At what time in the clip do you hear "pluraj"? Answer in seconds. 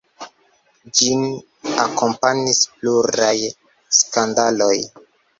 2.77-3.35